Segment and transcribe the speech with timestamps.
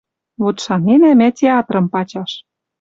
[0.41, 2.31] Вот шаненӓ мӓ театрым пачаш